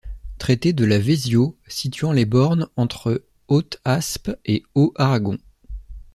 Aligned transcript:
Traité 0.39 0.73
de 0.73 0.83
la 0.83 0.97
Vesiau 0.97 1.55
situant 1.67 2.11
les 2.11 2.25
bornes 2.25 2.67
entre 2.75 3.23
Haute 3.49 3.79
Aspe 3.85 4.31
et 4.45 4.63
Haut 4.73 4.93
Aragon. 4.95 5.37